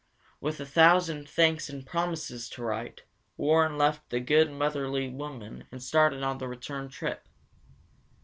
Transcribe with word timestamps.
With 0.39 0.59
a 0.59 0.65
thousand 0.65 1.29
thanks 1.29 1.69
and 1.69 1.85
promises 1.85 2.49
to 2.49 2.63
write, 2.63 3.03
Warren 3.37 3.77
left 3.77 4.09
the 4.09 4.19
good, 4.19 4.49
motherly 4.51 5.09
woman 5.09 5.65
and 5.71 5.83
started 5.83 6.23
on 6.23 6.39
the 6.39 6.47
return 6.47 6.89
trip. 6.89 7.27